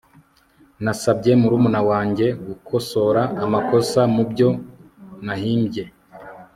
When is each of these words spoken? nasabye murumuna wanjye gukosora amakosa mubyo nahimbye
nasabye 0.83 1.31
murumuna 1.41 1.81
wanjye 1.89 2.27
gukosora 2.47 3.21
amakosa 3.45 4.01
mubyo 4.15 4.49
nahimbye 5.25 5.83